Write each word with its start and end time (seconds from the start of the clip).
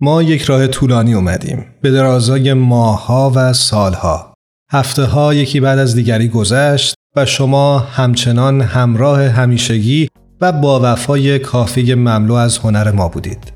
ما 0.00 0.22
یک 0.22 0.42
راه 0.42 0.66
طولانی 0.66 1.14
اومدیم 1.14 1.66
به 1.82 1.90
درازای 1.90 2.52
ماهها 2.52 3.32
و 3.34 3.52
سالها. 3.52 4.34
هفته 4.72 5.04
ها 5.04 5.34
یکی 5.34 5.60
بعد 5.60 5.78
از 5.78 5.94
دیگری 5.94 6.28
گذشت 6.28 6.94
و 7.16 7.26
شما 7.26 7.78
همچنان 7.78 8.60
همراه 8.60 9.22
همیشگی 9.22 10.08
و 10.40 10.52
با 10.52 10.80
وفای 10.82 11.38
کافی 11.38 11.94
مملو 11.94 12.34
از 12.34 12.58
هنر 12.58 12.90
ما 12.90 13.08
بودید. 13.08 13.52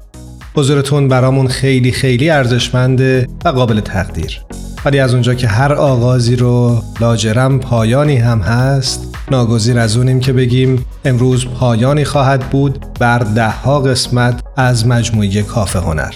حضورتون 0.55 1.09
برامون 1.09 1.49
خیلی 1.49 1.93
خیلی 1.93 2.31
ارزشمنده 2.31 3.27
و 3.45 3.49
قابل 3.49 3.81
تقدیر. 3.81 4.41
ولی 4.85 4.99
از 4.99 5.13
اونجا 5.13 5.35
که 5.35 5.49
هر 5.49 5.73
آغازی 5.73 6.37
رو 6.37 6.83
لاجرم 7.01 7.61
پایانی 7.61 8.17
هم 8.17 8.41
هست 8.41 9.15
ناگزیر 9.31 9.79
از 9.79 9.97
اونیم 9.97 10.21
که 10.21 10.33
بگیم 10.33 10.85
امروز 11.05 11.47
پایانی 11.47 12.05
خواهد 12.05 12.51
بود 12.51 12.87
بر 13.01 13.19
دهها 13.19 13.81
قسمت 13.81 14.42
از 14.57 14.87
مجموعه 14.87 15.43
کافه 15.43 15.79
هنر. 15.79 16.15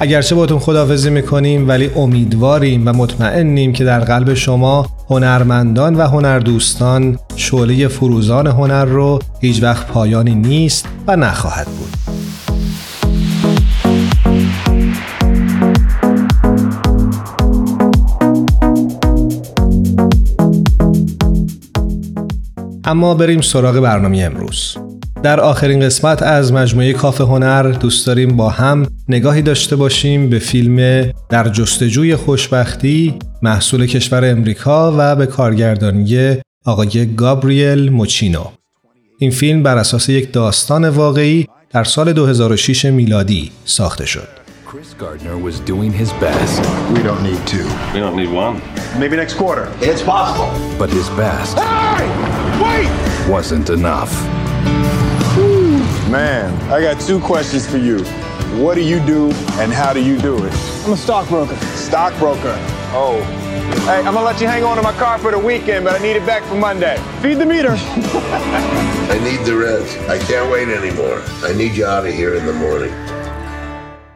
اگرچه 0.00 0.34
باتون 0.34 0.58
خدافزی 0.58 1.10
می‌کنیم 1.10 1.68
ولی 1.68 1.90
امیدواریم 1.96 2.82
و 2.88 2.92
مطمئنیم 2.92 3.72
که 3.72 3.84
در 3.84 4.00
قلب 4.00 4.34
شما 4.34 4.86
هنرمندان 5.10 5.94
و 5.94 6.06
هنردوستان 6.06 7.18
شعله 7.36 7.88
فروزان 7.88 8.46
هنر 8.46 8.84
رو 8.84 9.18
هیچ 9.40 9.62
وقت 9.62 9.86
پایانی 9.86 10.34
نیست 10.34 10.86
و 11.06 11.16
نخواهد 11.16 11.66
بود. 11.66 11.94
اما 22.84 23.14
بریم 23.14 23.40
سراغ 23.40 23.80
برنامه 23.80 24.18
امروز. 24.18 24.87
در 25.22 25.40
آخرین 25.40 25.80
قسمت 25.80 26.22
از 26.22 26.52
مجموعه 26.52 26.92
کافه 26.92 27.24
هنر 27.24 27.62
دوست 27.62 28.06
داریم 28.06 28.36
با 28.36 28.48
هم 28.48 28.86
نگاهی 29.08 29.42
داشته 29.42 29.76
باشیم 29.76 30.30
به 30.30 30.38
فیلم 30.38 31.08
در 31.28 31.48
جستجوی 31.48 32.16
خوشبختی 32.16 33.18
محصول 33.42 33.86
کشور 33.86 34.30
امریکا 34.30 34.94
و 34.98 35.16
به 35.16 35.26
کارگردانی 35.26 36.36
آقای 36.64 37.14
گابریل 37.14 37.92
موچینو 37.92 38.44
این 39.18 39.30
فیلم 39.30 39.62
بر 39.62 39.78
اساس 39.78 40.08
یک 40.08 40.32
داستان 40.32 40.88
واقعی 40.88 41.46
در 41.70 41.84
سال 41.84 42.12
2006 42.12 42.84
میلادی 42.84 43.50
ساخته 43.64 44.06
شد 44.06 44.28
Chris 44.66 44.92
Gardner 45.02 45.38
was 45.38 45.60
doing 45.60 45.92
his 46.02 46.12
best. 46.26 46.60
We 46.94 47.00
don't 47.08 47.22
need 47.22 47.40
two. 47.52 47.66
We 47.94 48.00
don't 48.04 48.16
need 48.22 48.32
one. 48.44 48.54
Maybe 49.00 49.16
next 49.16 49.34
quarter. 49.42 49.66
It's 49.80 50.02
possible. 50.02 50.50
But 50.78 50.90
his 50.90 51.08
best 51.22 51.58
hey! 51.58 52.06
Wait! 52.62 53.08
wasn't 53.28 53.70
enough. 53.70 54.12
Man, 56.10 56.50
I 56.72 56.80
got 56.80 56.98
two 57.02 57.20
questions 57.20 57.68
for 57.70 57.76
you. 57.76 57.98
What 58.62 58.76
do 58.76 58.80
you 58.80 58.98
do 59.00 59.30
and 59.60 59.70
how 59.70 59.92
do 59.92 60.02
you 60.02 60.16
do 60.16 60.42
it? 60.42 60.52
I'm 60.86 60.92
a 60.92 60.96
stockbroker. 60.96 61.54
Stockbroker? 61.76 62.56
Oh. 62.96 63.20
Hey, 63.84 63.98
I'm 63.98 64.14
gonna 64.14 64.22
let 64.22 64.40
you 64.40 64.46
hang 64.46 64.64
on 64.64 64.76
to 64.78 64.82
my 64.82 64.92
car 64.92 65.18
for 65.18 65.30
the 65.32 65.38
weekend, 65.38 65.84
but 65.84 65.92
I 65.98 66.02
need 66.06 66.16
it 66.16 66.24
back 66.24 66.42
for 66.44 66.54
Monday. 66.54 66.96
Feed 67.20 67.36
the 67.42 67.44
meter. 67.44 67.74
I 69.14 69.18
need 69.28 69.40
the 69.44 69.54
rent. 69.64 69.88
I 70.08 70.16
can't 70.28 70.50
wait 70.50 70.68
anymore. 70.80 71.20
I 71.42 71.52
need 71.60 71.76
you 71.76 71.84
out 71.84 72.06
of 72.06 72.14
here 72.14 72.34
in 72.38 72.46
the 72.46 72.54
morning. 72.54 72.92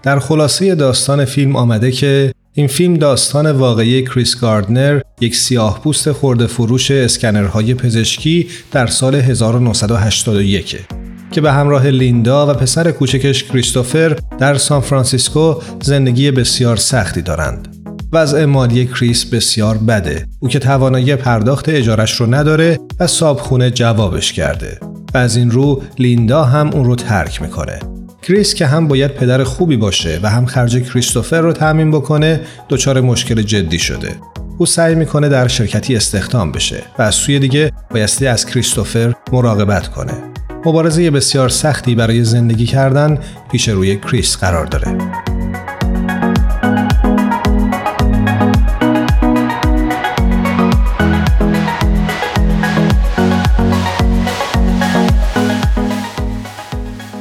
در 0.02 0.18
خلاصه 0.18 0.74
داستان 0.74 1.24
فیلم 1.24 1.56
آمده 1.56 1.90
که 1.90 2.32
این 2.54 2.66
فیلم 2.66 2.94
داستان 2.94 3.50
واقعی 3.50 4.04
کریس 4.04 4.40
گاردنر 4.40 5.00
یک 5.20 5.36
سیاه 5.36 5.80
پوست 5.82 6.12
خورده 6.12 6.46
فروش 6.46 6.90
اسکنرهای 6.90 7.74
پزشکی 7.74 8.48
در 8.72 8.86
سال 8.86 9.14
1981 9.14 11.01
که 11.32 11.40
به 11.40 11.52
همراه 11.52 11.86
لیندا 11.86 12.46
و 12.46 12.54
پسر 12.54 12.90
کوچکش 12.90 13.44
کریستوفر 13.44 14.16
در 14.38 14.54
سان 14.54 14.80
فرانسیسکو 14.80 15.54
زندگی 15.82 16.30
بسیار 16.30 16.76
سختی 16.76 17.22
دارند. 17.22 17.68
وضع 18.12 18.44
مالی 18.44 18.86
کریس 18.86 19.24
بسیار 19.24 19.78
بده. 19.78 20.26
او 20.40 20.48
که 20.48 20.58
توانایی 20.58 21.16
پرداخت 21.16 21.68
اجارش 21.68 22.20
رو 22.20 22.34
نداره 22.34 22.78
و 23.00 23.06
صابخونه 23.06 23.70
جوابش 23.70 24.32
کرده. 24.32 24.78
و 25.14 25.18
از 25.18 25.36
این 25.36 25.50
رو 25.50 25.82
لیندا 25.98 26.44
هم 26.44 26.70
اون 26.70 26.84
رو 26.84 26.96
ترک 26.96 27.42
می‌کنه. 27.42 27.78
کریس 28.22 28.54
که 28.54 28.66
هم 28.66 28.88
باید 28.88 29.14
پدر 29.14 29.44
خوبی 29.44 29.76
باشه 29.76 30.20
و 30.22 30.30
هم 30.30 30.46
خرج 30.46 30.82
کریستوفر 30.82 31.40
رو 31.40 31.52
تأمین 31.52 31.90
بکنه 31.90 32.40
دچار 32.68 33.00
مشکل 33.00 33.42
جدی 33.42 33.78
شده 33.78 34.16
او 34.58 34.66
سعی 34.66 34.94
می‌کنه 34.94 35.28
در 35.28 35.48
شرکتی 35.48 35.96
استخدام 35.96 36.52
بشه 36.52 36.82
و 36.98 37.02
از 37.02 37.14
سوی 37.14 37.38
دیگه 37.38 37.72
بایستی 37.90 38.26
از 38.26 38.46
کریستوفر 38.46 39.14
مراقبت 39.32 39.88
کنه 39.88 40.32
مبارزه 40.66 41.10
بسیار 41.10 41.48
سختی 41.48 41.94
برای 41.94 42.24
زندگی 42.24 42.66
کردن 42.66 43.18
پیش 43.52 43.68
روی 43.68 43.96
کریس 43.96 44.36
قرار 44.36 44.66
داره 44.66 44.98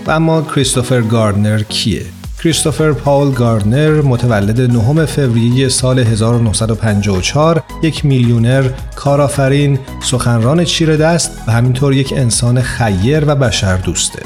اما 0.08 0.42
کریستوفر 0.42 1.02
گاردنر 1.02 1.64
کیه؟ 1.64 2.21
کریستوفر 2.44 2.92
پاول 2.94 3.32
گاردنر 3.34 4.02
متولد 4.02 4.62
نهم 4.62 5.06
فوریه 5.06 5.70
سال 5.70 6.00
1954 6.00 7.64
یک 7.84 8.06
میلیونر، 8.06 8.70
کارآفرین، 8.96 9.80
سخنران 10.04 10.64
چیره 10.64 10.98
دست 10.98 11.32
و 11.48 11.52
همینطور 11.52 11.94
یک 11.94 12.14
انسان 12.18 12.62
خیر 12.62 13.24
و 13.28 13.36
بشر 13.36 13.78
دوسته. 13.78 14.24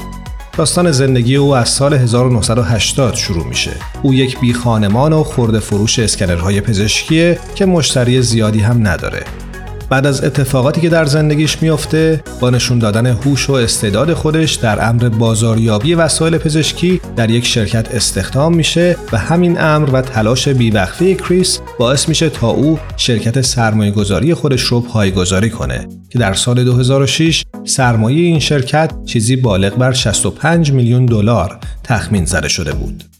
داستان 0.56 0.92
زندگی 0.92 1.36
او 1.36 1.56
از 1.56 1.68
سال 1.68 1.94
1980 1.94 3.14
شروع 3.14 3.46
میشه. 3.46 3.72
او 4.02 4.14
یک 4.14 4.40
بی 4.40 4.52
خانمان 4.52 5.12
و 5.12 5.22
خورده 5.22 5.58
فروش 5.58 5.98
اسکنرهای 5.98 6.60
پزشکیه 6.60 7.38
که 7.54 7.66
مشتری 7.66 8.22
زیادی 8.22 8.60
هم 8.60 8.88
نداره. 8.88 9.24
بعد 9.90 10.06
از 10.06 10.24
اتفاقاتی 10.24 10.80
که 10.80 10.88
در 10.88 11.04
زندگیش 11.04 11.62
میافته 11.62 12.22
با 12.40 12.50
نشون 12.50 12.78
دادن 12.78 13.06
هوش 13.06 13.50
و 13.50 13.52
استعداد 13.52 14.14
خودش 14.14 14.54
در 14.54 14.88
امر 14.88 15.08
بازاریابی 15.08 15.94
وسایل 15.94 16.38
پزشکی 16.38 17.00
در 17.16 17.30
یک 17.30 17.46
شرکت 17.46 17.94
استخدام 17.94 18.54
میشه 18.54 18.96
و 19.12 19.18
همین 19.18 19.60
امر 19.60 19.90
و 19.92 20.02
تلاش 20.02 20.48
بیوقفه 20.48 21.14
کریس 21.14 21.60
باعث 21.78 22.08
میشه 22.08 22.30
تا 22.30 22.48
او 22.48 22.78
شرکت 22.96 23.40
سرمایه 23.40 23.90
گذاری 23.90 24.34
خودش 24.34 24.62
رو 24.62 24.80
پایگذاری 24.80 25.50
کنه 25.50 25.88
که 26.10 26.18
در 26.18 26.34
سال 26.34 26.64
2006 26.64 27.44
سرمایه 27.64 28.20
این 28.20 28.40
شرکت 28.40 28.92
چیزی 29.04 29.36
بالغ 29.36 29.76
بر 29.76 29.92
65 29.92 30.72
میلیون 30.72 31.06
دلار 31.06 31.58
تخمین 31.84 32.24
زده 32.24 32.48
شده 32.48 32.72
بود. 32.72 33.15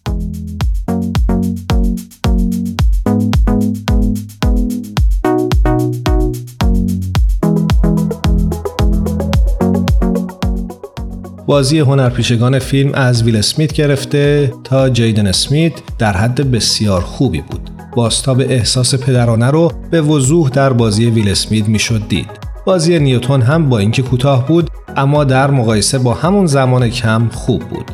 بازی 11.46 11.78
هنرپیشگان 11.78 12.58
فیلم 12.58 12.94
از 12.94 13.22
ویل 13.22 13.37
اسمیت 13.37 13.72
گرفته 13.72 14.52
تا 14.64 14.88
جیدن 14.88 15.26
اسمیت 15.26 15.72
در 15.98 16.16
حد 16.16 16.50
بسیار 16.50 17.00
خوبی 17.00 17.40
بود. 17.40 17.70
باستاب 17.96 18.40
احساس 18.40 18.94
پدرانه 18.94 19.50
رو 19.50 19.72
به 19.90 20.00
وضوح 20.00 20.50
در 20.50 20.72
بازی 20.72 21.06
ویل 21.06 21.28
اسمیت 21.28 21.69
می‌شد 21.69 22.08
دید. 22.08 22.31
بازی 22.64 22.98
نیوتون 22.98 23.43
هم 23.43 23.69
با 23.69 23.78
اینکه 23.78 24.02
کوتاه 24.02 24.46
بود 24.46 24.70
اما 24.96 25.25
در 25.25 25.50
مقایسه 25.50 25.98
با 25.98 26.14
همون 26.14 26.46
زمان 26.46 26.88
کم 26.88 27.28
خوب 27.28 27.62
بود. 27.62 27.90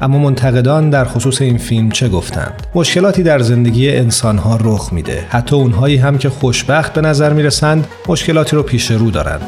اما 0.00 0.18
منتقدان 0.18 0.90
در 0.90 1.04
خصوص 1.04 1.42
این 1.42 1.58
فیلم 1.58 1.90
چه 1.90 2.08
گفتند؟ 2.08 2.66
مشکلاتی 2.74 3.22
در 3.22 3.38
زندگی 3.38 3.90
انسانها 3.90 4.58
رخ 4.62 4.92
میده. 4.92 5.24
حتی 5.28 5.56
اونهایی 5.56 5.96
هم 5.96 6.18
که 6.18 6.28
خوشبخت 6.28 6.92
به 6.92 7.00
نظر 7.00 7.32
می‌رسند 7.32 7.86
مشکلاتی 8.08 8.56
رو 8.56 8.62
پیش 8.62 8.90
رو 8.90 9.10
دارند. 9.10 9.42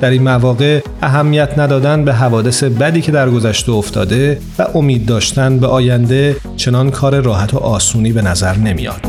در 0.00 0.10
این 0.10 0.22
مواقع 0.22 0.80
اهمیت 1.02 1.58
ندادن 1.58 2.04
به 2.04 2.12
حوادث 2.12 2.64
بدی 2.64 3.00
که 3.00 3.12
در 3.12 3.30
گذشته 3.30 3.72
افتاده 3.72 4.40
و 4.58 4.66
امید 4.74 5.06
داشتن 5.06 5.58
به 5.58 5.66
آینده 5.66 6.36
چنان 6.56 6.90
کار 6.90 7.20
راحت 7.20 7.54
و 7.54 7.58
آسونی 7.58 8.12
به 8.12 8.22
نظر 8.22 8.56
نمیاد. 8.56 9.00